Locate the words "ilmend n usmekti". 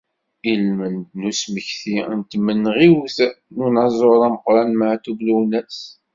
0.51-1.97